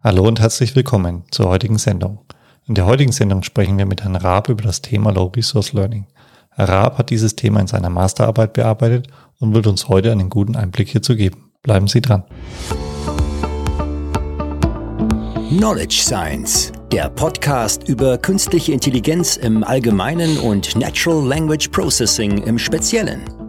[0.00, 2.20] Hallo und herzlich willkommen zur heutigen Sendung.
[2.68, 6.06] In der heutigen Sendung sprechen wir mit Herrn Raab über das Thema Low Resource Learning.
[6.50, 9.08] Herr Raab hat dieses Thema in seiner Masterarbeit bearbeitet
[9.40, 11.50] und wird uns heute einen guten Einblick hierzu geben.
[11.62, 12.22] Bleiben Sie dran.
[15.48, 23.24] Knowledge Science, der Podcast über künstliche Intelligenz im Allgemeinen und Natural Language Processing im Speziellen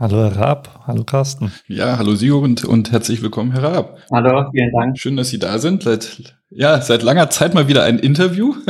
[0.00, 1.50] Hallo Herr Raab, hallo Carsten.
[1.66, 3.98] Ja, hallo Sigurd und, und herzlich willkommen Herr Raab.
[4.12, 4.96] Hallo, vielen Dank.
[4.96, 5.82] Schön, dass Sie da sind.
[5.82, 8.54] Seit, ja, seit langer Zeit mal wieder ein Interview.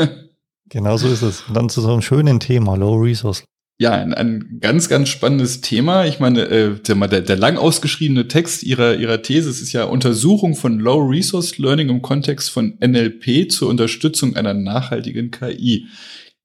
[0.70, 1.44] Genau so ist es.
[1.48, 3.42] Und dann zu so einem schönen Thema, Low Resource.
[3.80, 6.04] Ja, ein, ein ganz, ganz spannendes Thema.
[6.04, 10.54] Ich meine, äh, der, der, der lang ausgeschriebene Text Ihrer, Ihrer These ist ja Untersuchung
[10.54, 15.86] von Low Resource Learning im Kontext von NLP zur Unterstützung einer nachhaltigen KI.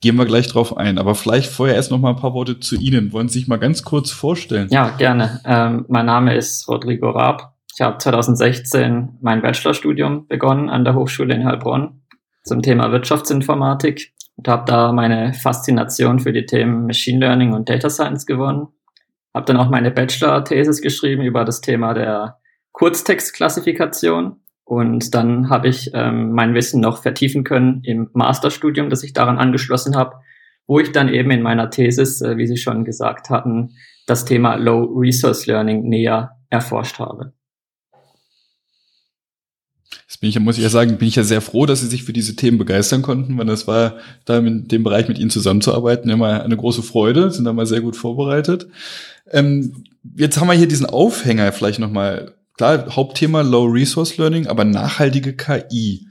[0.03, 0.97] Gehen wir gleich drauf ein.
[0.97, 3.13] Aber vielleicht vorher erst noch mal ein paar Worte zu Ihnen.
[3.13, 4.67] Wollen Sie sich mal ganz kurz vorstellen?
[4.69, 5.39] Ja, gerne.
[5.45, 7.53] Ähm, mein Name ist Rodrigo Raab.
[7.73, 12.01] Ich habe 2016 mein Bachelorstudium begonnen an der Hochschule in Heilbronn
[12.43, 17.89] zum Thema Wirtschaftsinformatik und habe da meine Faszination für die Themen Machine Learning und Data
[17.89, 18.67] Science gewonnen.
[19.33, 22.39] Habe dann auch meine Bachelor-Thesis geschrieben über das Thema der
[22.73, 29.13] Kurztextklassifikation und dann habe ich ähm, mein Wissen noch vertiefen können im Masterstudium, das ich
[29.13, 30.15] daran angeschlossen habe,
[30.67, 33.71] wo ich dann eben in meiner Thesis, äh, wie Sie schon gesagt hatten,
[34.07, 37.33] das Thema Low Resource Learning näher erforscht habe.
[40.07, 42.03] Jetzt bin ich, muss ich ja sagen, bin ich ja sehr froh, dass Sie sich
[42.03, 46.09] für diese Themen begeistern konnten, weil das war da in dem Bereich mit Ihnen zusammenzuarbeiten
[46.09, 48.67] immer eine große Freude, sind da mal sehr gut vorbereitet.
[49.29, 49.83] Ähm,
[50.15, 55.35] jetzt haben wir hier diesen Aufhänger vielleicht nochmal klar, Hauptthema Low Resource Learning, aber nachhaltige
[55.35, 56.07] KI.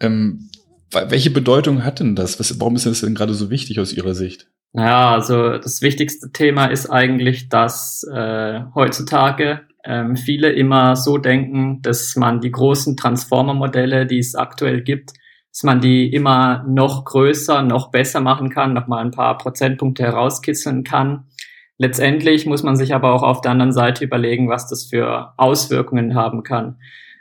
[0.00, 0.50] Ähm,
[0.90, 2.40] welche Bedeutung hat denn das?
[2.40, 4.48] Was, warum ist das denn gerade so wichtig aus Ihrer Sicht?
[4.72, 11.80] Ja, also das wichtigste Thema ist eigentlich, dass äh, heutzutage ähm, viele immer so denken,
[11.82, 15.12] dass man die großen Transformer-Modelle, die es aktuell gibt,
[15.50, 20.02] dass man die immer noch größer, noch besser machen kann, noch mal ein paar Prozentpunkte
[20.02, 21.24] herauskitzeln kann.
[21.78, 26.14] Letztendlich muss man sich aber auch auf der anderen Seite überlegen, was das für Auswirkungen
[26.14, 26.78] haben kann.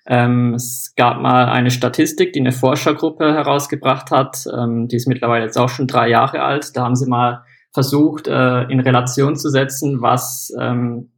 [0.08, 5.46] Ähm, es gab mal eine Statistik, die eine Forschergruppe herausgebracht hat, ähm, die ist mittlerweile
[5.46, 6.76] jetzt auch schon drei Jahre alt.
[6.76, 11.12] Da haben sie mal versucht, äh, in Relation zu setzen, was, ähm,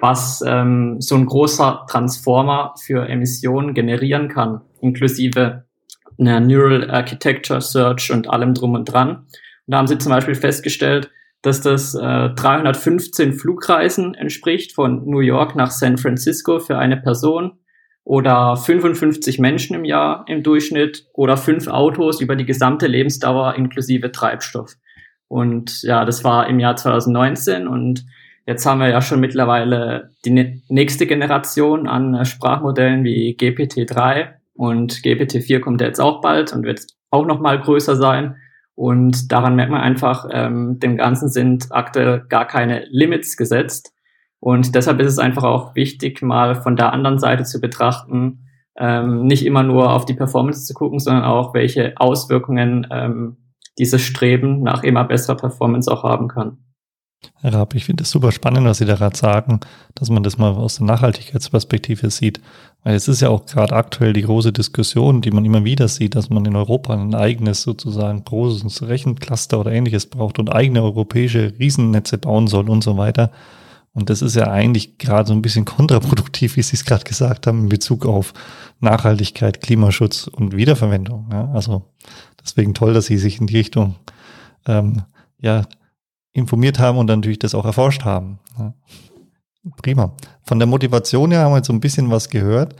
[0.00, 5.64] was ähm, so ein großer Transformer für Emissionen generieren kann, inklusive
[6.18, 9.16] einer Neural Architecture Search und allem drum und dran.
[9.16, 9.26] Und
[9.68, 11.10] da haben sie zum Beispiel festgestellt,
[11.44, 17.58] dass das äh, 315 Flugreisen entspricht von New York nach San Francisco für eine Person
[18.02, 24.10] oder 55 Menschen im Jahr im Durchschnitt oder fünf Autos über die gesamte Lebensdauer inklusive
[24.10, 24.76] Treibstoff.
[25.28, 28.06] Und ja, das war im Jahr 2019 und
[28.46, 34.94] jetzt haben wir ja schon mittlerweile die nächste Generation an äh, Sprachmodellen wie GPT-3 und
[34.94, 38.36] GPT-4 kommt jetzt auch bald und wird auch noch mal größer sein.
[38.74, 43.92] Und daran merkt man einfach, ähm, dem Ganzen sind aktuell gar keine Limits gesetzt.
[44.40, 48.46] Und deshalb ist es einfach auch wichtig, mal von der anderen Seite zu betrachten,
[48.76, 53.36] ähm, nicht immer nur auf die Performance zu gucken, sondern auch, welche Auswirkungen ähm,
[53.78, 56.58] dieses Streben nach immer besserer Performance auch haben kann.
[57.40, 59.60] Herr Raab, ich finde es super spannend, was Sie da gerade sagen,
[59.94, 62.40] dass man das mal aus der Nachhaltigkeitsperspektive sieht.
[62.82, 66.14] Weil es ist ja auch gerade aktuell die große Diskussion, die man immer wieder sieht,
[66.14, 71.54] dass man in Europa ein eigenes sozusagen großes Rechencluster oder ähnliches braucht und eigene europäische
[71.58, 73.30] Riesennetze bauen soll und so weiter.
[73.94, 77.46] Und das ist ja eigentlich gerade so ein bisschen kontraproduktiv, wie Sie es gerade gesagt
[77.46, 78.34] haben, in Bezug auf
[78.80, 81.28] Nachhaltigkeit, Klimaschutz und Wiederverwendung.
[81.32, 81.82] Ja, also
[82.42, 83.94] deswegen toll, dass Sie sich in die Richtung
[84.66, 85.02] ähm,
[85.40, 85.62] ja,
[86.34, 88.38] informiert haben und dann natürlich das auch erforscht haben.
[88.58, 88.74] Ja.
[89.82, 90.14] Prima.
[90.42, 92.76] Von der Motivation her haben wir jetzt so ein bisschen was gehört.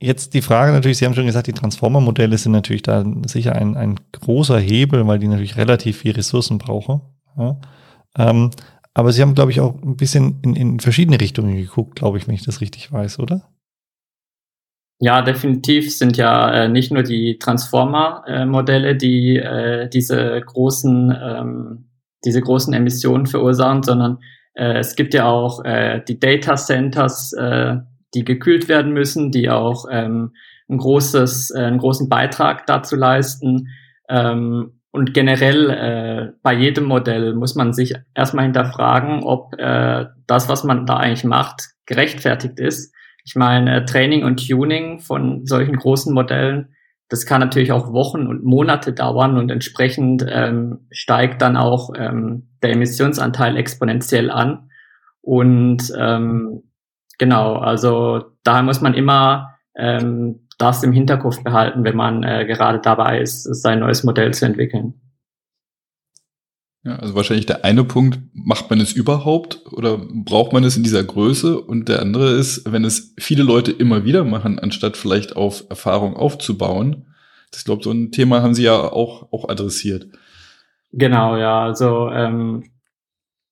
[0.00, 3.76] Jetzt die Frage natürlich, Sie haben schon gesagt, die Transformer-Modelle sind natürlich da sicher ein,
[3.76, 7.00] ein großer Hebel, weil die natürlich relativ viel Ressourcen brauchen.
[7.36, 7.58] Ja.
[8.16, 8.50] Ähm,
[8.94, 12.28] aber Sie haben, glaube ich, auch ein bisschen in, in verschiedene Richtungen geguckt, glaube ich,
[12.28, 13.48] wenn ich das richtig weiß, oder?
[15.00, 21.87] Ja, definitiv sind ja äh, nicht nur die Transformer-Modelle, äh, die äh, diese großen ähm,
[22.24, 24.18] diese großen Emissionen verursachen, sondern
[24.54, 27.76] äh, es gibt ja auch äh, die Data Centers, äh,
[28.14, 30.32] die gekühlt werden müssen, die auch ähm,
[30.68, 33.68] ein großes, äh, einen großen Beitrag dazu leisten,
[34.08, 40.48] Ähm, und generell äh, bei jedem Modell muss man sich erstmal hinterfragen, ob äh, das,
[40.48, 42.94] was man da eigentlich macht, gerechtfertigt ist.
[43.24, 46.74] Ich meine, äh, Training und Tuning von solchen großen Modellen,
[47.08, 52.48] das kann natürlich auch Wochen und Monate dauern und entsprechend ähm, steigt dann auch ähm,
[52.62, 54.70] der Emissionsanteil exponentiell an.
[55.22, 56.64] Und ähm,
[57.18, 62.80] genau, also daher muss man immer ähm, das im Hinterkopf behalten, wenn man äh, gerade
[62.80, 65.00] dabei ist, sein neues Modell zu entwickeln.
[66.84, 70.84] Ja, also wahrscheinlich der eine Punkt, macht man es überhaupt oder braucht man es in
[70.84, 71.60] dieser Größe?
[71.60, 76.16] Und der andere ist, wenn es viele Leute immer wieder machen, anstatt vielleicht auf Erfahrung
[76.16, 77.06] aufzubauen.
[77.50, 80.06] Das, glaube, so ein Thema haben Sie ja auch, auch adressiert.
[80.92, 81.64] Genau, ja.
[81.64, 82.64] Also ähm,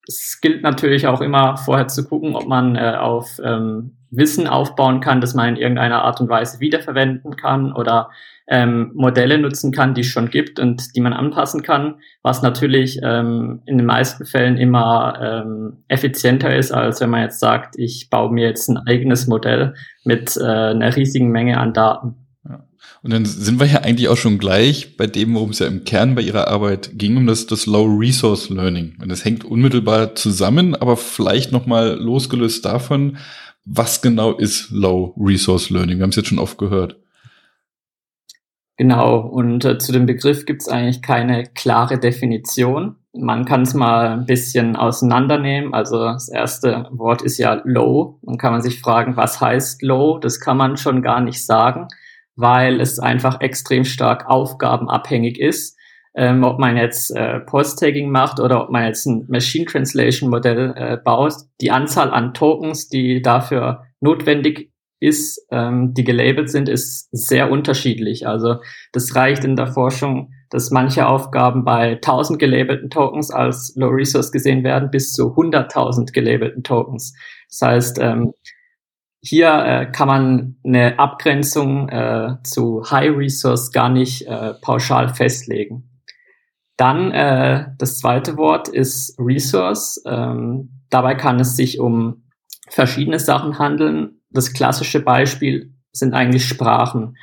[0.07, 5.01] es gilt natürlich auch immer vorher zu gucken, ob man äh, auf ähm, Wissen aufbauen
[5.01, 8.11] kann, das man in irgendeiner Art und Weise wiederverwenden kann oder
[8.49, 13.01] ähm, Modelle nutzen kann, die es schon gibt und die man anpassen kann, was natürlich
[13.03, 18.09] ähm, in den meisten Fällen immer ähm, effizienter ist, als wenn man jetzt sagt, ich
[18.09, 19.75] baue mir jetzt ein eigenes Modell
[20.05, 22.15] mit äh, einer riesigen Menge an Daten.
[23.03, 25.85] Und dann sind wir ja eigentlich auch schon gleich bei dem, worum es ja im
[25.85, 28.97] Kern bei Ihrer Arbeit ging, um das, das Low Resource Learning.
[29.01, 33.19] Und das hängt unmittelbar zusammen, aber vielleicht nochmal losgelöst davon,
[33.67, 35.99] was genau ist Low Resource Learning?
[35.99, 36.97] Wir haben es jetzt schon oft gehört.
[38.79, 42.97] Genau, und äh, zu dem Begriff gibt es eigentlich keine klare Definition.
[43.15, 45.73] Man kann es mal ein bisschen auseinandernehmen.
[45.75, 48.19] Also das erste Wort ist ja low.
[48.23, 50.19] Dann kann man sich fragen, was heißt low?
[50.19, 51.89] Das kann man schon gar nicht sagen
[52.37, 55.76] weil es einfach extrem stark aufgabenabhängig ist.
[56.19, 60.73] Ähm, ob man jetzt äh, Post-Tagging macht oder ob man jetzt ein Machine Translation Modell
[60.75, 67.09] äh, baut, die Anzahl an Tokens, die dafür notwendig ist, ähm, die gelabelt sind, ist
[67.13, 68.27] sehr unterschiedlich.
[68.27, 68.57] Also
[68.93, 74.33] das reicht in der Forschung, dass manche Aufgaben bei 1000 gelabelten Tokens als Low Resource
[74.33, 77.15] gesehen werden, bis zu 100.000 gelabelten Tokens.
[77.51, 78.33] Das heißt, ähm,
[79.21, 85.96] hier äh, kann man eine Abgrenzung äh, zu High Resource gar nicht äh, pauschal festlegen.
[86.77, 90.03] Dann äh, das zweite Wort ist Resource.
[90.07, 92.25] Ähm, dabei kann es sich um
[92.69, 94.21] verschiedene Sachen handeln.
[94.31, 97.17] Das klassische Beispiel sind eigentlich Sprachen.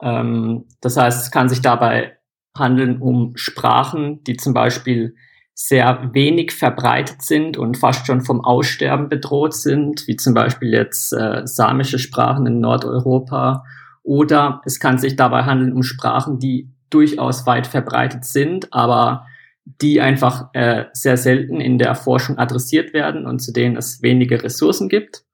[0.00, 2.16] Ähm, das heißt, es kann sich dabei
[2.56, 5.14] handeln um Sprachen, die zum Beispiel
[5.54, 11.12] sehr wenig verbreitet sind und fast schon vom Aussterben bedroht sind, wie zum Beispiel jetzt
[11.12, 13.64] äh, samische Sprachen in Nordeuropa.
[14.02, 19.26] Oder es kann sich dabei handeln um Sprachen, die durchaus weit verbreitet sind, aber
[19.64, 24.42] die einfach äh, sehr selten in der Forschung adressiert werden und zu denen es wenige
[24.42, 25.24] Ressourcen gibt.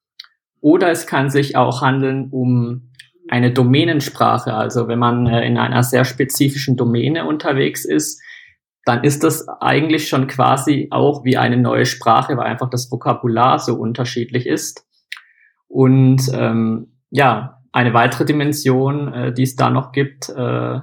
[0.60, 2.90] Oder es kann sich auch handeln um
[3.28, 8.20] eine Domänensprache, also wenn man äh, in einer sehr spezifischen Domäne unterwegs ist,
[8.84, 13.58] dann ist das eigentlich schon quasi auch wie eine neue Sprache, weil einfach das Vokabular
[13.58, 14.86] so unterschiedlich ist.
[15.66, 20.80] Und ähm, ja, eine weitere Dimension, äh, die es da noch gibt, äh,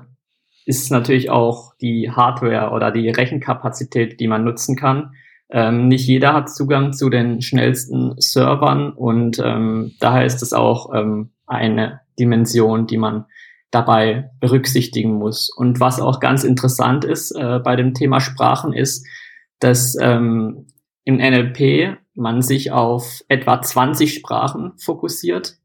[0.66, 5.14] ist natürlich auch die Hardware oder die Rechenkapazität, die man nutzen kann.
[5.50, 10.94] Ähm, nicht jeder hat Zugang zu den schnellsten Servern und ähm, daher ist es auch
[10.94, 13.26] ähm, eine Dimension, die man
[13.72, 15.50] dabei berücksichtigen muss.
[15.50, 19.06] Und was auch ganz interessant ist äh, bei dem Thema Sprachen ist,
[19.60, 20.68] dass ähm,
[21.06, 25.58] im NLP man sich auf etwa 20 Sprachen fokussiert.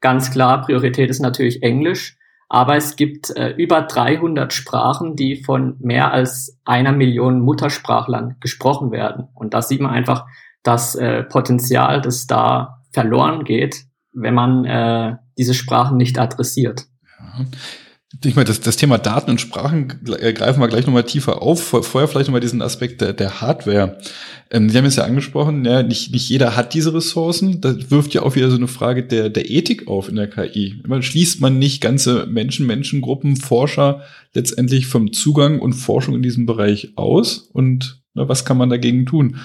[0.00, 2.16] Ganz klar, Priorität ist natürlich Englisch,
[2.52, 8.90] aber es gibt äh, über 300 Sprachen, die von mehr als einer Million Muttersprachlern gesprochen
[8.90, 9.28] werden.
[9.34, 10.26] Und da sieht man einfach
[10.64, 16.86] das äh, Potenzial, das da verloren geht, wenn man äh, diese Sprachen nicht adressiert.
[18.24, 21.62] Ich meine, das, das Thema Daten und Sprachen äh, greifen wir gleich nochmal tiefer auf.
[21.62, 23.98] Vorher vielleicht nochmal diesen Aspekt der, der Hardware.
[24.50, 27.60] Ähm, Sie haben es ja angesprochen, ja, nicht, nicht jeder hat diese Ressourcen.
[27.60, 30.82] Das wirft ja auch wieder so eine Frage der, der Ethik auf in der KI.
[30.86, 34.02] Man schließt man nicht ganze Menschen, Menschengruppen, Forscher
[34.34, 37.48] letztendlich vom Zugang und Forschung in diesem Bereich aus?
[37.52, 39.36] Und na, was kann man dagegen tun?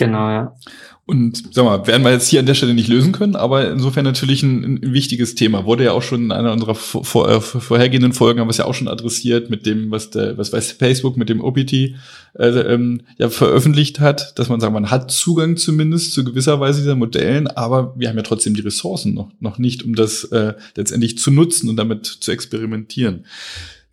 [0.00, 0.56] Genau, ja.
[1.04, 4.04] Und sag mal, werden wir jetzt hier an der Stelle nicht lösen können, aber insofern
[4.04, 5.66] natürlich ein, ein wichtiges Thema.
[5.66, 8.56] Wurde ja auch schon in einer unserer vor, vor, äh, vorhergehenden Folgen haben wir es
[8.56, 11.94] ja auch schon adressiert mit dem, was der, was weiß Facebook mit dem OPT äh,
[12.38, 16.96] ähm, ja veröffentlicht hat, dass man sagt, man hat Zugang zumindest zu gewisser Weise dieser
[16.96, 21.18] Modellen, aber wir haben ja trotzdem die Ressourcen noch, noch nicht, um das äh, letztendlich
[21.18, 23.26] zu nutzen und damit zu experimentieren.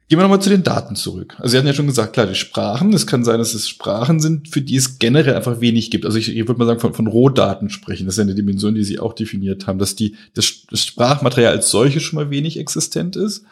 [0.10, 1.36] Gehen wir nochmal zu den Daten zurück.
[1.38, 4.22] Also Sie hatten ja schon gesagt, klar, die Sprachen, es kann sein, dass es Sprachen
[4.22, 6.06] sind, für die es generell einfach wenig gibt.
[6.06, 8.06] Also ich, ich würde mal sagen, von, von Rohdaten sprechen.
[8.06, 11.52] Das ist ja eine Dimension, die Sie auch definiert haben, dass die, das, das Sprachmaterial
[11.52, 13.44] als solches schon mal wenig existent ist.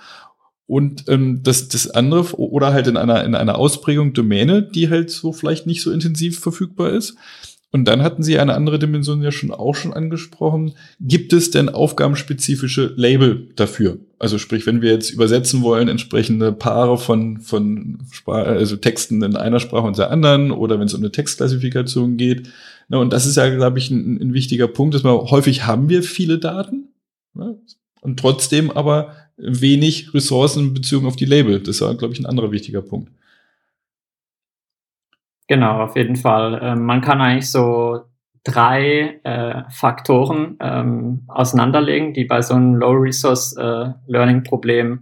[0.65, 5.11] Und ähm, das, das andere, oder halt in einer, in einer Ausprägung Domäne, die halt
[5.11, 7.17] so vielleicht nicht so intensiv verfügbar ist.
[7.75, 10.75] Und dann hatten Sie eine andere Dimension ja schon auch schon angesprochen.
[11.01, 13.97] Gibt es denn aufgabenspezifische Label dafür?
[14.17, 19.59] Also sprich, wenn wir jetzt übersetzen wollen, entsprechende Paare von, von also Texten in einer
[19.59, 22.47] Sprache und der anderen oder wenn es um eine Textklassifikation geht.
[22.87, 25.89] Na, und das ist ja, glaube ich, ein, ein wichtiger Punkt, dass man häufig haben
[25.89, 26.93] wir viele Daten
[27.33, 27.57] ne?
[27.99, 31.59] und trotzdem aber wenig Ressourcen in Bezug auf die Label.
[31.59, 33.11] Das war, glaube ich, ein anderer wichtiger Punkt.
[35.47, 36.59] Genau, auf jeden Fall.
[36.61, 38.01] Ähm, man kann eigentlich so
[38.43, 44.97] drei äh, Faktoren ähm, auseinanderlegen, die bei so einem Low-Resource-Learning-Problem äh,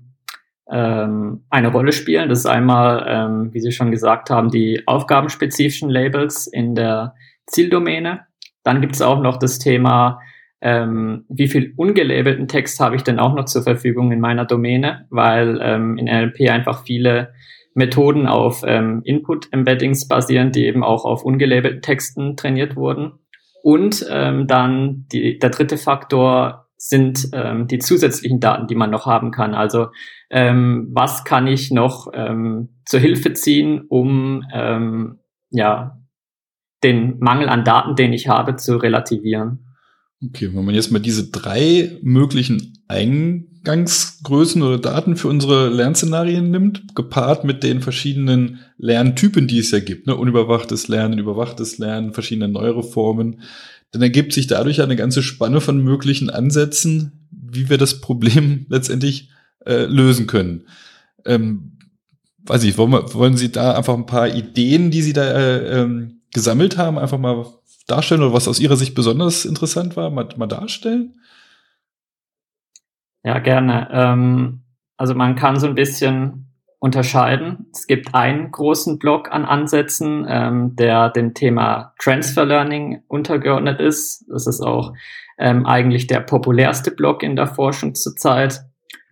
[0.72, 2.30] ähm, eine Rolle spielen.
[2.30, 7.16] Das ist einmal, ähm, wie Sie schon gesagt haben, die aufgabenspezifischen Labels in der
[7.48, 8.22] Zieldomäne.
[8.64, 10.22] Dann gibt es auch noch das Thema,
[10.62, 15.06] ähm, wie viel ungelabelten Text habe ich denn auch noch zur Verfügung in meiner Domäne,
[15.10, 17.34] weil ähm, in NLP einfach viele
[17.74, 23.13] Methoden auf ähm, Input-Embeddings basieren, die eben auch auf ungelabelten Texten trainiert wurden.
[23.63, 29.06] Und ähm, dann die, der dritte Faktor sind ähm, die zusätzlichen Daten, die man noch
[29.06, 29.53] haben kann.
[29.53, 29.88] Also
[30.30, 35.98] ähm, was kann ich noch ähm, zur Hilfe ziehen, um ähm, ja
[36.84, 39.65] den Mangel an Daten, den ich habe, zu relativieren.
[40.22, 42.84] Okay, wenn man jetzt mal diese drei möglichen
[43.63, 49.79] Eingangsgrößen oder Daten für unsere Lernszenarien nimmt, gepaart mit den verschiedenen Lerntypen, die es ja
[49.79, 50.15] gibt, ne?
[50.15, 53.41] unüberwachtes Lernen, überwachtes Lernen, verschiedene neuere Formen,
[53.91, 59.29] dann ergibt sich dadurch eine ganze Spanne von möglichen Ansätzen, wie wir das Problem letztendlich
[59.65, 60.67] äh, lösen können.
[61.24, 61.77] Ähm,
[62.46, 65.82] weiß ich, wollen, wir, wollen Sie da einfach ein paar Ideen, die Sie da äh,
[65.82, 67.46] ähm, gesammelt haben, einfach mal
[67.88, 71.13] darstellen oder was aus Ihrer Sicht besonders interessant war, mal, mal darstellen?
[73.24, 73.89] Ja, gerne.
[73.92, 74.63] Ähm,
[74.98, 77.68] also man kann so ein bisschen unterscheiden.
[77.74, 84.25] Es gibt einen großen Block an Ansätzen, ähm, der dem Thema Transfer Learning untergeordnet ist.
[84.30, 84.94] Das ist auch
[85.38, 88.65] ähm, eigentlich der populärste Block in der Forschung zurzeit.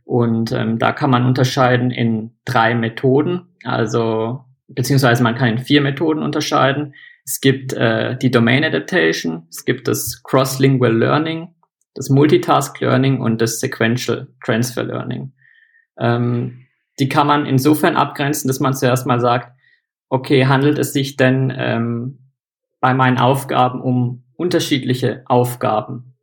[0.03, 5.79] Und ähm, da kann man unterscheiden in drei Methoden, also beziehungsweise man kann in vier
[5.79, 6.93] Methoden unterscheiden.
[7.23, 11.55] Es gibt äh, die Domain Adaptation, es gibt das Cross-Lingual Learning,
[11.93, 15.33] das Multitask Learning und das Sequential Transfer Learning.
[15.99, 16.65] Ähm,
[16.99, 19.51] die kann man insofern abgrenzen, dass man zuerst mal sagt,
[20.09, 22.31] okay, handelt es sich denn ähm,
[22.79, 26.17] bei meinen Aufgaben um unterschiedliche Aufgaben?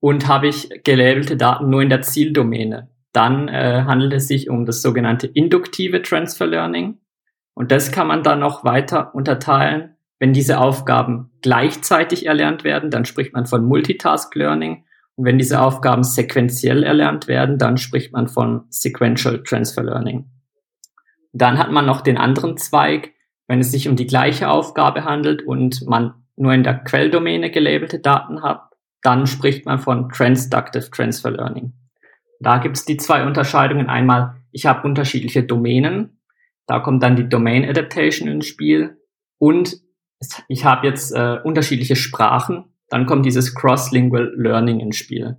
[0.00, 2.90] Und habe ich gelabelte Daten nur in der Zieldomäne?
[3.12, 6.98] Dann äh, handelt es sich um das sogenannte induktive Transfer Learning.
[7.54, 9.94] Und das kann man dann noch weiter unterteilen
[10.24, 14.84] wenn diese Aufgaben gleichzeitig erlernt werden, dann spricht man von Multitask Learning.
[15.16, 20.30] Und wenn diese Aufgaben sequenziell erlernt werden, dann spricht man von Sequential Transfer Learning.
[21.32, 23.12] Dann hat man noch den anderen Zweig,
[23.46, 28.00] wenn es sich um die gleiche Aufgabe handelt und man nur in der Quelldomäne gelabelte
[28.00, 28.70] Daten hat,
[29.02, 31.74] dann spricht man von Transductive Transfer Learning.
[32.40, 33.88] Da gibt es die zwei Unterscheidungen.
[33.88, 36.20] Einmal, ich habe unterschiedliche Domänen.
[36.66, 38.98] Da kommt dann die Domain Adaptation ins Spiel.
[39.38, 39.80] Und
[40.48, 45.36] ich habe jetzt äh, unterschiedliche Sprachen, dann kommt dieses Cross-Lingual Learning ins Spiel.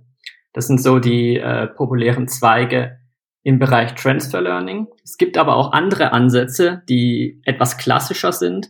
[0.52, 2.98] Das sind so die äh, populären Zweige
[3.44, 4.88] im Bereich Transfer Learning.
[5.02, 8.68] Es gibt aber auch andere Ansätze, die etwas klassischer sind,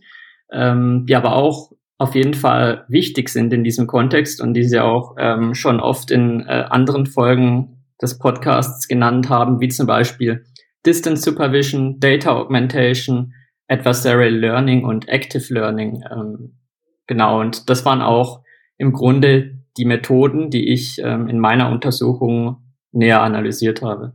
[0.52, 4.78] ähm, die aber auch auf jeden Fall wichtig sind in diesem Kontext und die Sie
[4.78, 10.44] auch ähm, schon oft in äh, anderen Folgen des Podcasts genannt haben, wie zum Beispiel
[10.86, 13.32] Distance Supervision, Data Augmentation,
[13.66, 16.04] Adversarial Learning und Active Learning.
[16.08, 16.60] Ähm,
[17.08, 18.45] genau, und das waren auch
[18.78, 22.58] im Grunde die Methoden, die ich ähm, in meiner Untersuchung
[22.92, 24.14] näher analysiert habe.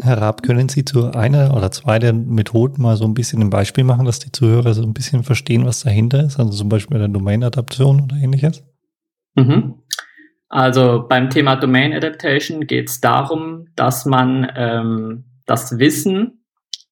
[0.00, 3.50] Herr Raab, können Sie zu einer oder zwei der Methoden mal so ein bisschen ein
[3.50, 6.38] Beispiel machen, dass die Zuhörer so ein bisschen verstehen, was dahinter ist?
[6.38, 8.64] Also zum Beispiel der Domain-Adaption oder ähnliches?
[9.34, 9.74] Mhm.
[10.48, 16.42] Also beim Thema Domain Adaptation geht es darum, dass man ähm, das Wissen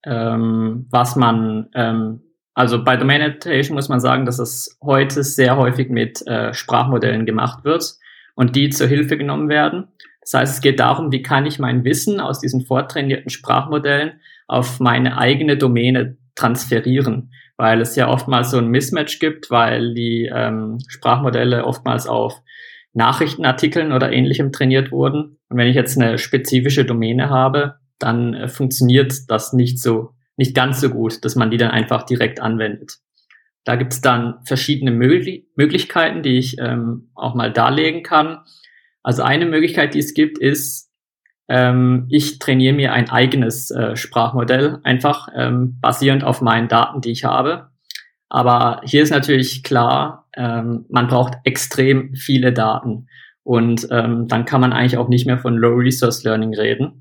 [0.05, 2.23] ähm, was man, ähm,
[2.61, 7.25] also bei Domain Adaptation muss man sagen, dass es heute sehr häufig mit äh, Sprachmodellen
[7.25, 7.95] gemacht wird
[8.35, 9.88] und die zur Hilfe genommen werden.
[10.21, 14.79] Das heißt, es geht darum, wie kann ich mein Wissen aus diesen vortrainierten Sprachmodellen auf
[14.79, 20.81] meine eigene Domäne transferieren, weil es ja oftmals so ein Mismatch gibt, weil die ähm,
[20.87, 22.43] Sprachmodelle oftmals auf
[22.93, 25.38] Nachrichtenartikeln oder ähnlichem trainiert wurden.
[25.49, 30.11] Und wenn ich jetzt eine spezifische Domäne habe, dann äh, funktioniert das nicht so,
[30.41, 32.97] nicht ganz so gut, dass man die dann einfach direkt anwendet.
[33.65, 38.39] Da gibt es dann verschiedene Möglich Möglichkeiten, die ich ähm, auch mal darlegen kann.
[39.03, 40.91] Also eine Möglichkeit, die es gibt, ist,
[41.47, 47.11] ähm, ich trainiere mir ein eigenes äh, Sprachmodell, einfach ähm, basierend auf meinen Daten, die
[47.11, 47.69] ich habe.
[48.31, 53.09] Aber hier ist natürlich klar, ähm, man braucht extrem viele Daten.
[53.43, 57.00] Und ähm, dann kann man eigentlich auch nicht mehr von Low Resource Learning reden.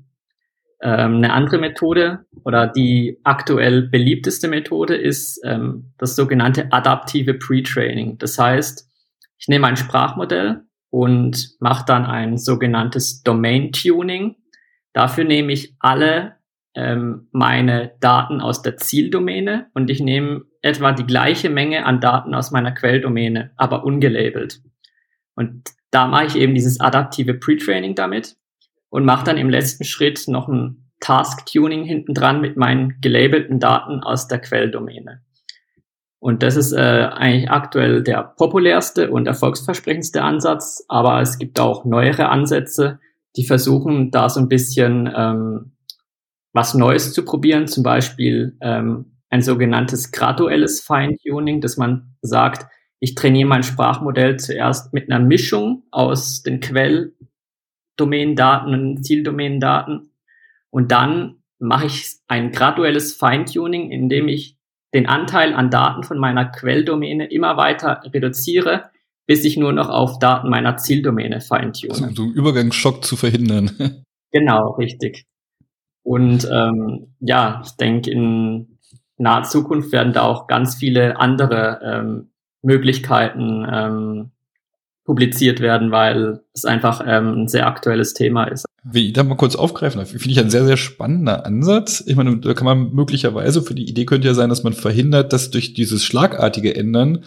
[0.82, 8.16] Ähm, eine andere Methode oder die aktuell beliebteste Methode ist ähm, das sogenannte adaptive Pre-Training.
[8.18, 8.88] Das heißt,
[9.38, 14.36] ich nehme ein Sprachmodell und mache dann ein sogenanntes Domain Tuning.
[14.94, 16.36] Dafür nehme ich alle
[16.74, 22.34] ähm, meine Daten aus der Zieldomäne und ich nehme etwa die gleiche Menge an Daten
[22.34, 24.62] aus meiner Quelldomäne, aber ungelabelt.
[25.34, 28.36] Und da mache ich eben dieses adaptive Pre-Training damit
[28.90, 34.00] und mache dann im letzten Schritt noch ein Task-Tuning hinten dran mit meinen gelabelten Daten
[34.00, 35.22] aus der Quelldomäne.
[36.18, 41.86] Und das ist äh, eigentlich aktuell der populärste und erfolgsversprechendste Ansatz, aber es gibt auch
[41.86, 43.00] neuere Ansätze,
[43.36, 45.72] die versuchen, da so ein bisschen ähm,
[46.52, 52.66] was Neues zu probieren, zum Beispiel ähm, ein sogenanntes graduelles Feintuning, dass man sagt,
[52.98, 56.60] ich trainiere mein Sprachmodell zuerst mit einer Mischung aus den
[58.00, 60.10] Quelldomänendaten und Zieldomänendaten
[60.70, 64.56] und dann mache ich ein graduelles Feintuning, indem ich
[64.94, 68.90] den Anteil an Daten von meiner Quelldomäne immer weiter reduziere,
[69.26, 71.92] bis ich nur noch auf Daten meiner Zieldomäne feintune.
[71.92, 73.70] Also, um so einen Übergangsschock zu verhindern.
[74.32, 75.26] genau, richtig.
[76.02, 78.78] Und ähm, ja, ich denke, in
[79.18, 82.30] naher Zukunft werden da auch ganz viele andere ähm,
[82.62, 84.30] Möglichkeiten ähm,
[85.10, 88.64] publiziert werden, weil es einfach ähm, ein sehr aktuelles Thema ist.
[88.84, 92.04] Wie ich da mal kurz aufgreifen finde ich ein sehr, sehr spannender Ansatz.
[92.06, 95.32] Ich meine, da kann man möglicherweise, für die Idee könnte ja sein, dass man verhindert,
[95.32, 97.24] dass durch dieses schlagartige Ändern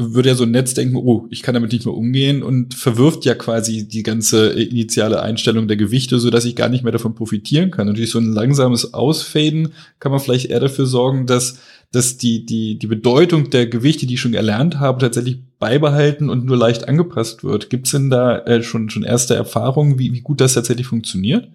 [0.00, 3.24] würde ja so ein Netz denken, oh, ich kann damit nicht mehr umgehen und verwirft
[3.24, 7.14] ja quasi die ganze initiale Einstellung der Gewichte, so dass ich gar nicht mehr davon
[7.14, 7.88] profitieren kann.
[7.88, 11.60] Und durch so ein langsames Ausfaden kann man vielleicht eher dafür sorgen, dass,
[11.92, 16.44] dass die, die, die Bedeutung der Gewichte, die ich schon erlernt habe, tatsächlich beibehalten und
[16.44, 17.70] nur leicht angepasst wird.
[17.70, 21.48] Gibt es denn da äh, schon, schon erste Erfahrungen, wie, wie gut das tatsächlich funktioniert?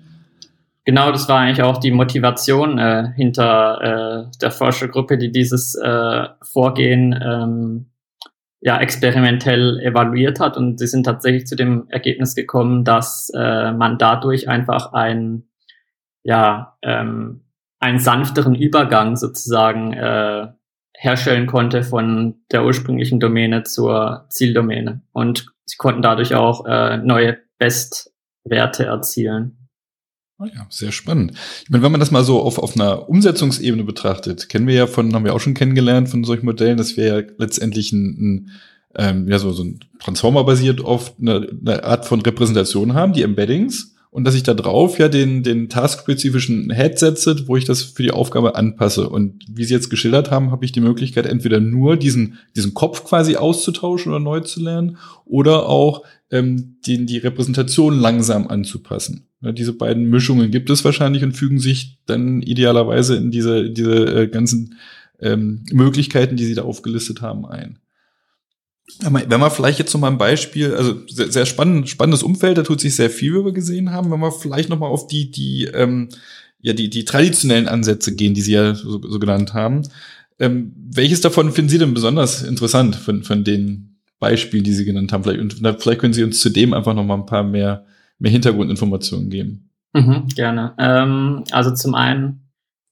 [0.86, 6.28] Genau, das war eigentlich auch die Motivation äh, hinter äh, der Forschergruppe, die dieses äh,
[6.44, 7.86] Vorgehen ähm,
[8.62, 13.98] ja, experimentell evaluiert hat und sie sind tatsächlich zu dem Ergebnis gekommen, dass äh, man
[13.98, 15.48] dadurch einfach ein,
[16.24, 17.46] ja, ähm,
[17.80, 20.48] einen sanfteren Übergang sozusagen äh,
[20.98, 25.02] herstellen konnte von der ursprünglichen Domäne zur Zieldomäne.
[25.12, 29.65] Und sie konnten dadurch auch äh, neue Bestwerte erzielen.
[30.40, 31.32] Ja, sehr spannend.
[31.64, 34.88] Ich meine, wenn man das mal so auf, auf einer Umsetzungsebene betrachtet, kennen wir ja
[34.88, 38.52] von, haben wir auch schon kennengelernt von solchen Modellen, dass wir ja letztendlich ein, ein
[38.98, 43.24] ähm, ja, so, so ein Transformer basiert auf eine, eine Art von Repräsentation haben, die
[43.24, 47.82] Embeddings, und dass ich da drauf ja den, den taskspezifischen Head setze, wo ich das
[47.82, 49.10] für die Aufgabe anpasse.
[49.10, 53.04] Und wie Sie jetzt geschildert haben, habe ich die Möglichkeit, entweder nur diesen, diesen Kopf
[53.04, 59.28] quasi auszutauschen oder neu zu lernen oder auch ähm, den, die Repräsentation langsam anzupassen.
[59.54, 64.28] Diese beiden Mischungen gibt es wahrscheinlich und fügen sich dann idealerweise in diese, diese äh,
[64.28, 64.76] ganzen
[65.20, 67.80] ähm, Möglichkeiten, die Sie da aufgelistet haben, ein.
[69.02, 72.64] Wenn wir vielleicht jetzt noch mal ein Beispiel, also sehr, sehr spannend, spannendes Umfeld, da
[72.64, 74.12] tut sich sehr viel, wie wir gesehen haben.
[74.12, 76.10] Wenn wir vielleicht noch mal auf die, die, ähm,
[76.62, 79.84] ja, die, die traditionellen Ansätze gehen, die Sie ja so, so genannt haben.
[80.40, 85.12] Ähm, welches davon finden Sie denn besonders interessant von, von den Beispielen, die Sie genannt
[85.12, 85.24] haben?
[85.24, 87.86] Vielleicht, und vielleicht können Sie uns zu dem einfach noch mal ein paar mehr,
[88.20, 89.72] mehr Hintergrundinformationen geben.
[89.94, 90.74] Mhm, gerne.
[90.78, 92.46] Ähm, also zum einen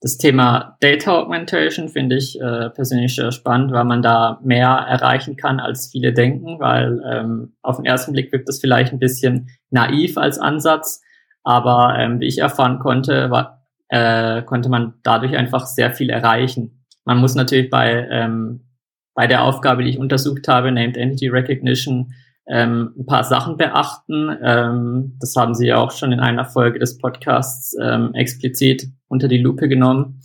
[0.03, 5.37] das Thema Data Augmentation finde ich äh, persönlich sehr spannend, weil man da mehr erreichen
[5.37, 9.47] kann, als viele denken, weil ähm, auf den ersten Blick wirkt das vielleicht ein bisschen
[9.69, 11.01] naiv als Ansatz,
[11.43, 16.83] aber ähm, wie ich erfahren konnte, war, äh, konnte man dadurch einfach sehr viel erreichen.
[17.05, 18.65] Man muss natürlich bei, ähm,
[19.13, 22.11] bei der Aufgabe, die ich untersucht habe, Named Entity Recognition,
[22.47, 24.35] ähm, ein paar Sachen beachten.
[24.43, 29.27] Ähm, das haben Sie ja auch schon in einer Folge des Podcasts ähm, explizit unter
[29.27, 30.21] die Lupe genommen.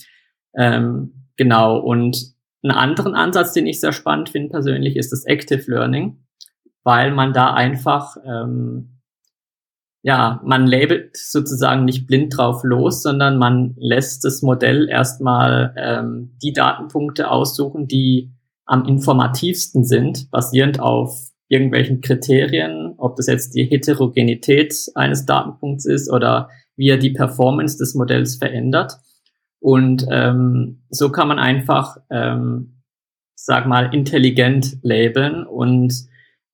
[0.57, 1.79] Ähm, genau.
[1.79, 6.25] Und einen anderen Ansatz, den ich sehr spannend finde persönlich, ist das Active Learning,
[6.83, 8.99] weil man da einfach, ähm,
[10.03, 16.37] ja, man labelt sozusagen nicht blind drauf los, sondern man lässt das Modell erstmal ähm,
[16.43, 18.33] die Datenpunkte aussuchen, die
[18.65, 26.11] am informativsten sind, basierend auf irgendwelchen Kriterien, ob das jetzt die Heterogenität eines Datenpunkts ist
[26.11, 28.99] oder wie er die Performance des Modells verändert.
[29.61, 32.83] Und ähm, so kann man einfach, ähm,
[33.35, 35.95] sag mal, intelligent labeln und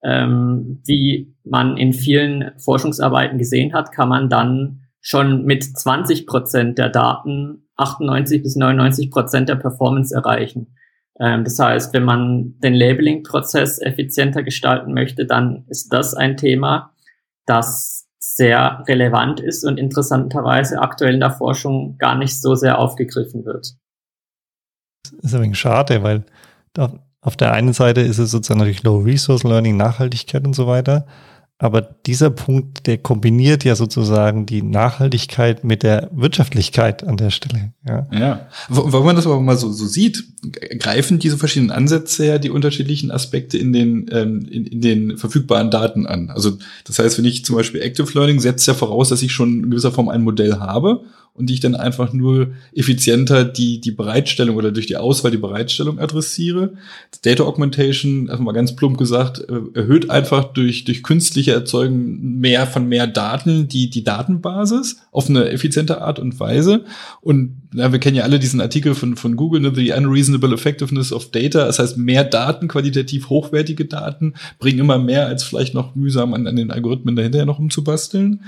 [0.03, 6.79] ähm, wie man in vielen Forschungsarbeiten gesehen hat, kann man dann schon mit 20 Prozent
[6.79, 10.75] der Daten 98 bis 99 Prozent der Performance erreichen.
[11.21, 16.93] Ähm, das heißt, wenn man den Labeling-Prozess effizienter gestalten möchte, dann ist das ein Thema,
[17.47, 23.45] das sehr relevant ist und interessanterweise aktuell in der Forschung gar nicht so sehr aufgegriffen
[23.45, 23.77] wird.
[25.05, 26.25] Das ist ein wenig schade, weil
[27.21, 31.07] auf der einen Seite ist es sozusagen natürlich Low Resource Learning, Nachhaltigkeit und so weiter.
[31.59, 37.73] Aber dieser Punkt, der kombiniert ja sozusagen die Nachhaltigkeit mit der Wirtschaftlichkeit an der Stelle.
[37.87, 38.49] Ja, ja.
[38.69, 40.25] wenn man das aber mal so, so sieht,
[40.81, 45.71] greifen diese verschiedenen Ansätze ja die unterschiedlichen Aspekte in den, ähm, in, in den verfügbaren
[45.71, 46.29] Daten an.
[46.29, 49.65] Also das heißt, wenn ich zum Beispiel Active Learning setzt ja voraus, dass ich schon
[49.65, 51.05] in gewisser Form ein Modell habe
[51.37, 55.37] und die ich dann einfach nur effizienter die, die Bereitstellung oder durch die Auswahl die
[55.37, 56.75] Bereitstellung adressiere.
[57.23, 62.69] Data Augmentation, einfach mal ganz plump gesagt, äh, erhöht einfach durch, durch künstliche Erzeugen mehr
[62.69, 66.85] von mehr Daten die, die Datenbasis auf eine effiziente Art und Weise.
[67.21, 71.13] Und ja, wir kennen ja alle diesen Artikel von, von Google, ne, The Unreasonable Effectiveness
[71.13, 71.65] of Data.
[71.65, 76.47] Das heißt, mehr Daten, qualitativ hochwertige Daten, bringen immer mehr als vielleicht noch mühsam an,
[76.47, 78.45] an den Algorithmen dahinter noch umzubasteln.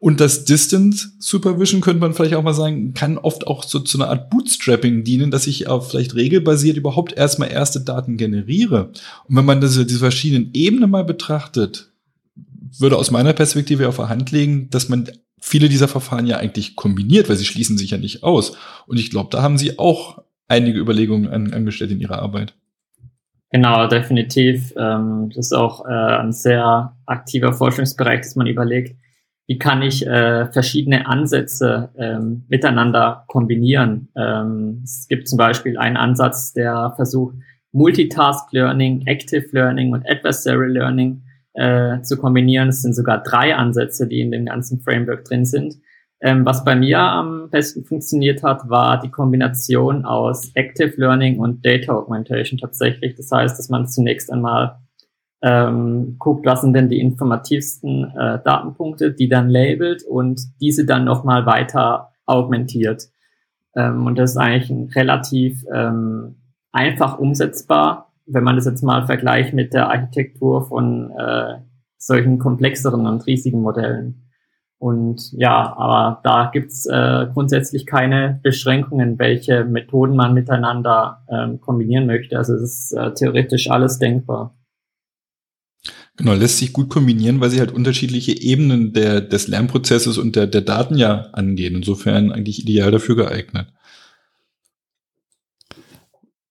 [0.00, 3.98] Und das Distance Supervision könnte man vielleicht auch mal sagen, kann oft auch so zu
[3.98, 8.92] einer Art Bootstrapping dienen, dass ich auf vielleicht regelbasiert überhaupt erstmal erste Daten generiere.
[9.28, 11.92] Und wenn man diese, diese verschiedenen Ebenen mal betrachtet,
[12.78, 15.06] würde aus meiner Perspektive auf der Hand legen, dass man
[15.38, 18.56] viele dieser Verfahren ja eigentlich kombiniert, weil sie schließen sich ja nicht aus.
[18.86, 22.54] Und ich glaube, da haben sie auch einige Überlegungen an, angestellt in ihrer Arbeit.
[23.50, 24.72] Genau, definitiv.
[24.78, 28.96] Ähm, das ist auch äh, ein sehr aktiver Forschungsbereich, dass man überlegt,
[29.50, 34.06] wie kann ich äh, verschiedene Ansätze ähm, miteinander kombinieren.
[34.16, 37.34] Ähm, es gibt zum Beispiel einen Ansatz, der versucht,
[37.72, 41.22] Multitask Learning, Active Learning und Adversary Learning
[41.54, 42.68] äh, zu kombinieren.
[42.68, 45.74] Es sind sogar drei Ansätze, die in dem ganzen Framework drin sind.
[46.20, 51.66] Ähm, was bei mir am besten funktioniert hat, war die Kombination aus Active Learning und
[51.66, 53.16] Data Augmentation tatsächlich.
[53.16, 54.76] Das heißt, dass man zunächst einmal
[55.42, 61.04] ähm, guckt, was sind denn die informativsten äh, Datenpunkte, die dann labelt und diese dann
[61.04, 63.08] nochmal weiter augmentiert.
[63.74, 66.36] Ähm, und das ist eigentlich ein relativ ähm,
[66.72, 71.58] einfach umsetzbar, wenn man das jetzt mal vergleicht mit der Architektur von äh,
[71.96, 74.26] solchen komplexeren und riesigen Modellen.
[74.78, 82.06] Und ja, aber da gibt's äh, grundsätzlich keine Beschränkungen, welche Methoden man miteinander ähm, kombinieren
[82.06, 82.38] möchte.
[82.38, 84.54] Also es ist äh, theoretisch alles denkbar.
[86.20, 90.46] Genau, lässt sich gut kombinieren, weil sie halt unterschiedliche Ebenen der, des Lernprozesses und der,
[90.46, 91.76] der Daten ja angehen.
[91.76, 93.72] Insofern eigentlich ideal dafür geeignet.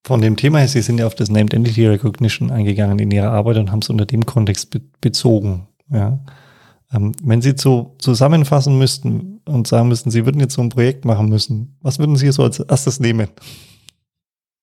[0.02, 3.30] Von dem Thema her, Sie sind ja auf das Named Entity Recognition eingegangen in Ihrer
[3.30, 5.68] Arbeit und haben es unter dem Kontext be bezogen.
[5.88, 6.18] Ja.
[6.92, 11.04] Ähm, wenn Sie so zusammenfassen müssten und sagen müssten, Sie würden jetzt so ein Projekt
[11.04, 13.28] machen müssen, was würden Sie so als erstes nehmen?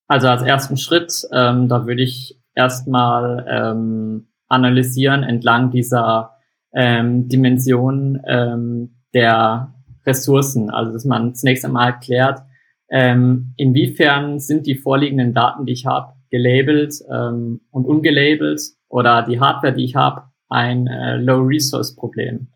[0.10, 6.38] Also als ersten Schritt, ähm, da würde ich erstmal ähm, analysieren entlang dieser
[6.74, 9.74] ähm, Dimension ähm, der
[10.06, 10.70] Ressourcen.
[10.70, 12.42] Also dass man zunächst einmal klärt,
[12.90, 19.40] ähm, inwiefern sind die vorliegenden Daten, die ich habe, gelabelt ähm, und ungelabelt oder die
[19.40, 22.48] Hardware, die ich habe, ein äh, Low-Resource-Problem.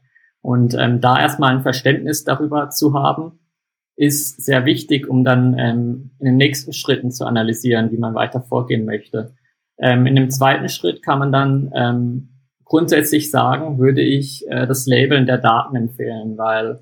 [0.42, 3.40] Und ähm, da erstmal ein Verständnis darüber zu haben,
[3.96, 8.42] ist sehr wichtig, um dann ähm, in den nächsten Schritten zu analysieren, wie man weiter
[8.42, 9.36] vorgehen möchte.
[9.82, 12.30] Ähm, in dem zweiten Schritt kann man dann ähm,
[12.64, 16.80] grundsätzlich sagen, würde ich äh, das Labeln der Daten empfehlen, weil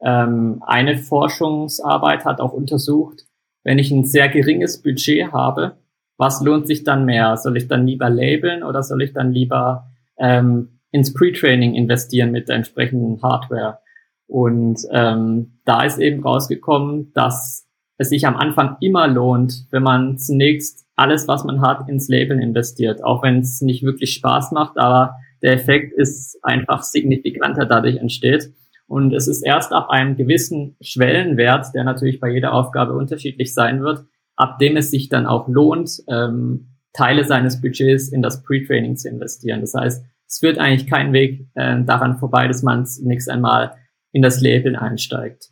[0.00, 3.24] ähm, eine Forschungsarbeit hat auch untersucht,
[3.64, 5.76] wenn ich ein sehr geringes Budget habe,
[6.18, 7.36] was lohnt sich dann mehr?
[7.36, 12.48] Soll ich dann lieber labeln oder soll ich dann lieber ähm, ins Pre-Training investieren mit
[12.48, 13.78] der entsprechenden Hardware?
[14.26, 17.65] Und ähm, da ist eben rausgekommen, dass
[17.98, 22.40] es sich am Anfang immer lohnt, wenn man zunächst alles, was man hat, ins Label
[22.40, 27.96] investiert, auch wenn es nicht wirklich Spaß macht, aber der Effekt ist einfach signifikanter dadurch
[27.96, 28.52] entsteht.
[28.86, 33.82] Und es ist erst ab einem gewissen Schwellenwert, der natürlich bei jeder Aufgabe unterschiedlich sein
[33.82, 34.04] wird,
[34.36, 39.08] ab dem es sich dann auch lohnt, ähm, Teile seines Budgets in das Pre-Training zu
[39.08, 39.60] investieren.
[39.60, 43.76] Das heißt, es führt eigentlich kein Weg äh, daran vorbei, dass man zunächst einmal
[44.12, 45.50] in das Label einsteigt.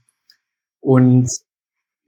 [0.80, 1.28] Und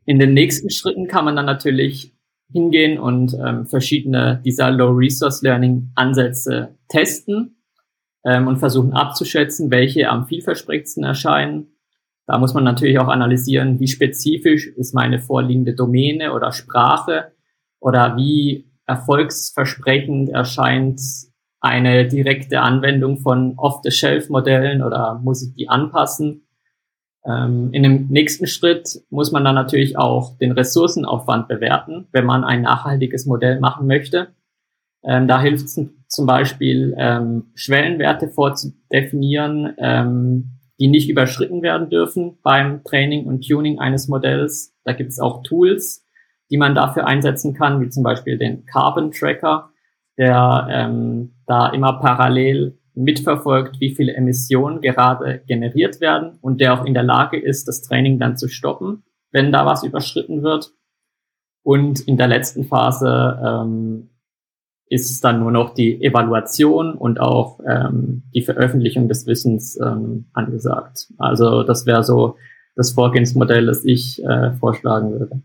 [0.06, 2.16] in den nächsten Schritten kann man dann natürlich
[2.50, 7.56] hingehen und ähm, verschiedene dieser Low-Resource-Learning-Ansätze testen
[8.24, 11.68] ähm, und versuchen abzuschätzen, welche am vielversprechendsten erscheinen.
[12.26, 17.32] Da muss man natürlich auch analysieren, wie spezifisch ist meine vorliegende Domäne oder Sprache
[17.80, 21.00] oder wie erfolgsversprechend erscheint
[21.60, 26.45] eine direkte Anwendung von Off-the-Shelf-Modellen oder muss ich die anpassen.
[27.26, 32.44] Ähm, in dem nächsten Schritt muss man dann natürlich auch den Ressourcenaufwand bewerten, wenn man
[32.44, 34.28] ein nachhaltiges Modell machen möchte.
[35.04, 42.38] Ähm, da hilft es zum Beispiel, ähm, Schwellenwerte vorzudefinieren, ähm, die nicht überschritten werden dürfen
[42.42, 44.74] beim Training und Tuning eines Modells.
[44.84, 46.04] Da gibt es auch Tools,
[46.50, 49.70] die man dafür einsetzen kann, wie zum Beispiel den Carbon Tracker,
[50.18, 56.84] der ähm, da immer parallel mitverfolgt, wie viele Emissionen gerade generiert werden und der auch
[56.84, 60.72] in der Lage ist, das Training dann zu stoppen, wenn da was überschritten wird.
[61.62, 64.10] Und in der letzten Phase ähm,
[64.88, 70.26] ist es dann nur noch die Evaluation und auch ähm, die Veröffentlichung des Wissens ähm,
[70.32, 71.08] angesagt.
[71.18, 72.36] Also das wäre so
[72.76, 75.42] das Vorgehensmodell, das ich äh, vorschlagen würde.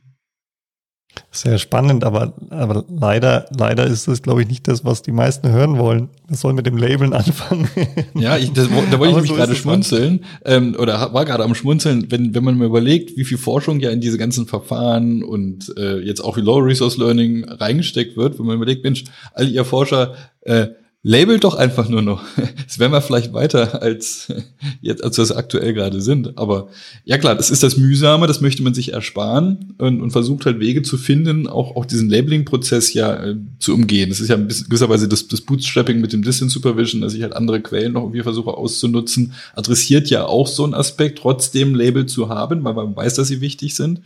[1.33, 5.49] Sehr spannend, aber, aber leider, leider ist das, glaube ich, nicht das, was die meisten
[5.49, 6.09] hören wollen.
[6.27, 7.69] Wir sollen mit dem Labeln anfangen.
[8.15, 11.55] Ja, ich, das, da wollte ich nämlich so gerade schmunzeln, ähm, oder war gerade am
[11.55, 15.73] Schmunzeln, wenn, wenn man mal überlegt, wie viel Forschung ja in diese ganzen Verfahren und
[15.77, 19.63] äh, jetzt auch wie Low Resource Learning reingesteckt wird, wenn man überlegt, Mensch, all ihr
[19.63, 20.67] Forscher, äh,
[21.03, 22.23] labelt doch einfach nur noch.
[22.67, 24.31] Es wären wir vielleicht weiter als
[24.81, 26.37] jetzt, als wir es aktuell gerade sind.
[26.37, 26.69] Aber
[27.03, 30.59] ja klar, das ist das Mühsame, das möchte man sich ersparen und, und versucht halt
[30.59, 34.09] Wege zu finden, auch, auch diesen Labeling-Prozess ja äh, zu umgehen.
[34.09, 37.23] Das ist ja ein bisschen gewisserweise das, das Bootstrapping mit dem Distance Supervision, dass ich
[37.23, 42.05] halt andere Quellen noch irgendwie versuche auszunutzen, adressiert ja auch so einen Aspekt, trotzdem Label
[42.05, 44.01] zu haben, weil man weiß, dass sie wichtig sind.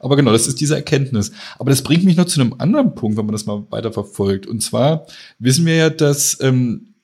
[0.00, 1.32] Aber genau, das ist diese Erkenntnis.
[1.58, 4.46] Aber das bringt mich noch zu einem anderen Punkt, wenn man das mal weiter verfolgt.
[4.46, 5.06] Und zwar
[5.38, 6.94] wissen wir ja, dass ähm,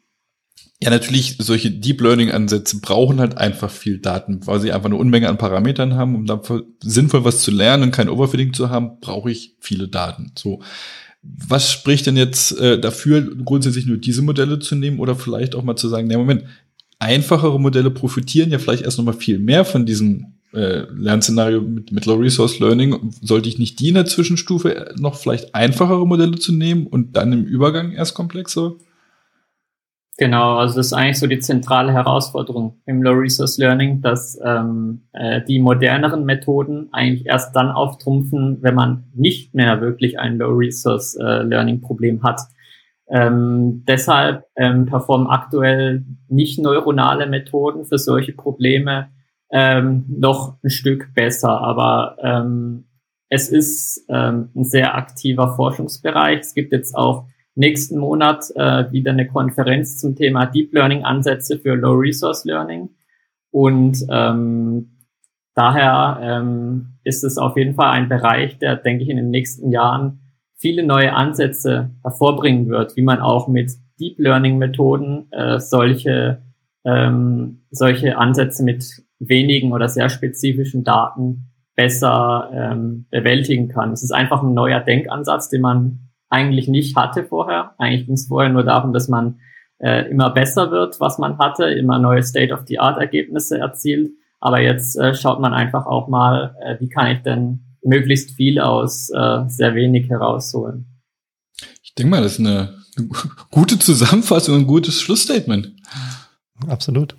[0.83, 5.29] ja, natürlich, solche Deep Learning-Ansätze brauchen halt einfach viel Daten, weil sie einfach eine Unmenge
[5.29, 6.17] an Parametern haben.
[6.17, 6.43] Um da
[6.81, 10.33] sinnvoll was zu lernen und kein Overfitting zu haben, brauche ich viele Daten.
[10.37, 10.61] So.
[11.23, 15.63] Was spricht denn jetzt äh, dafür, grundsätzlich nur diese Modelle zu nehmen oder vielleicht auch
[15.63, 16.43] mal zu sagen, nee, Moment,
[16.99, 22.07] einfachere Modelle profitieren ja vielleicht erst nochmal viel mehr von diesen äh, Lernszenario mit, mit
[22.07, 26.53] Low Resource Learning, sollte ich nicht die in der Zwischenstufe noch vielleicht einfachere Modelle zu
[26.53, 28.77] nehmen und dann im Übergang erst komplexere?
[30.19, 35.09] Genau, also das ist eigentlich so die zentrale Herausforderung im Low Resource Learning, dass ähm,
[35.13, 40.51] äh, die moderneren Methoden eigentlich erst dann auftrumpfen, wenn man nicht mehr wirklich ein Low
[40.51, 42.41] Resource äh, Learning Problem hat.
[43.09, 49.09] Ähm, deshalb ähm, performen aktuell nicht neuronale Methoden für solche Probleme
[49.53, 51.61] ähm, noch ein Stück besser.
[51.61, 52.85] Aber ähm,
[53.29, 56.41] es ist ähm, ein sehr aktiver Forschungsbereich.
[56.41, 61.59] Es gibt jetzt auch nächsten Monat äh, wieder eine Konferenz zum Thema Deep Learning Ansätze
[61.59, 62.91] für Low Resource Learning.
[63.51, 64.99] Und ähm,
[65.55, 69.71] daher ähm, ist es auf jeden Fall ein Bereich, der, denke ich, in den nächsten
[69.71, 70.21] Jahren
[70.57, 76.43] viele neue Ansätze hervorbringen wird, wie man auch mit Deep Learning Methoden äh, solche
[76.85, 78.85] ähm, solche Ansätze mit
[79.29, 83.93] wenigen oder sehr spezifischen Daten besser ähm, bewältigen kann.
[83.93, 87.75] Es ist einfach ein neuer Denkansatz, den man eigentlich nicht hatte vorher.
[87.79, 89.41] Eigentlich ging es vorher nur darum, dass man
[89.79, 94.11] äh, immer besser wird, was man hatte, immer neue State-of-the-Art-Ergebnisse erzielt.
[94.41, 98.61] Aber jetzt äh, schaut man einfach auch mal, äh, wie kann ich denn möglichst viel
[98.61, 100.87] aus äh, sehr wenig herausholen.
[101.83, 102.75] Ich denke mal, das ist eine
[103.51, 105.73] gute Zusammenfassung, ein gutes Schlussstatement.
[106.67, 107.17] Absolut.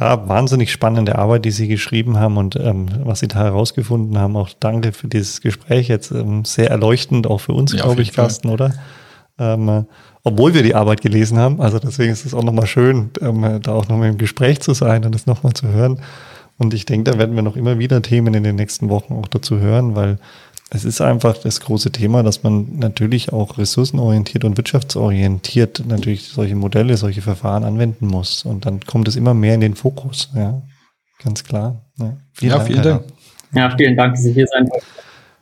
[0.00, 4.36] Ja, wahnsinnig spannende Arbeit, die Sie geschrieben haben und ähm, was Sie da herausgefunden haben.
[4.36, 6.10] Auch danke für dieses Gespräch jetzt.
[6.10, 8.74] Ähm, sehr erleuchtend, auch für uns, ja, glaube ich, Carsten, oder?
[9.38, 9.84] Ähm, äh,
[10.24, 11.60] obwohl wir die Arbeit gelesen haben.
[11.60, 15.04] Also deswegen ist es auch nochmal schön, ähm, da auch nochmal im Gespräch zu sein
[15.04, 16.00] und das nochmal zu hören.
[16.58, 19.26] Und ich denke, da werden wir noch immer wieder Themen in den nächsten Wochen auch
[19.26, 20.18] dazu hören, weil
[20.74, 26.54] es ist einfach das große Thema, dass man natürlich auch ressourcenorientiert und wirtschaftsorientiert natürlich solche
[26.54, 28.44] Modelle, solche Verfahren anwenden muss.
[28.44, 30.30] Und dann kommt es immer mehr in den Fokus.
[30.34, 30.62] Ja,
[31.22, 31.84] ganz klar.
[31.98, 33.04] Ja, vielen, ja, Dank, vielen Dank.
[33.54, 34.66] Ja, vielen Dank, dass Sie hier sein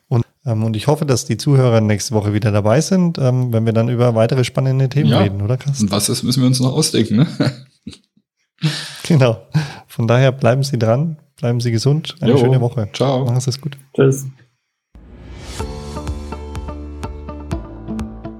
[0.09, 3.65] und, ähm, und ich hoffe, dass die Zuhörer nächste Woche wieder dabei sind, ähm, wenn
[3.65, 5.21] wir dann über weitere spannende Themen ja.
[5.21, 5.85] reden, oder Carsten?
[5.85, 7.27] Und was das müssen wir uns noch ausdenken, ne?
[9.07, 9.41] genau.
[9.87, 12.17] Von daher bleiben Sie dran, bleiben Sie gesund.
[12.21, 12.39] Eine jo.
[12.39, 12.89] schöne Woche.
[12.93, 13.25] Ciao.
[13.25, 13.79] Machen Sie es gut.
[13.95, 14.27] Tschüss.